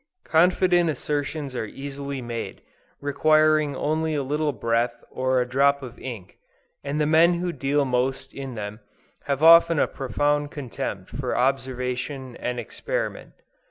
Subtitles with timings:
[0.25, 2.63] Confident assertions are easily made,
[3.01, 6.37] requiring only a little breath or a drop of ink;
[6.83, 8.79] and the men who deal most in them,
[9.25, 13.33] have often a profound contempt for observation and experiment.